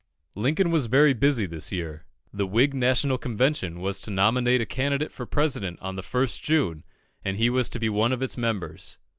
Lincoln 0.35 0.71
was 0.71 0.87
very 0.87 1.13
busy 1.13 1.45
this 1.45 1.71
year. 1.71 2.07
The 2.33 2.47
Whig 2.47 2.73
National 2.73 3.19
Convention 3.19 3.79
was 3.81 4.01
to 4.01 4.09
nominate 4.09 4.59
a 4.59 4.65
candidate 4.65 5.11
for 5.11 5.27
President 5.27 5.77
on 5.79 5.95
the 5.95 6.01
1st 6.01 6.41
June, 6.41 6.83
and 7.23 7.37
he 7.37 7.51
was 7.51 7.69
to 7.69 7.79
be 7.79 7.87
one 7.87 8.11
of 8.11 8.23
its 8.23 8.35
members. 8.35 8.97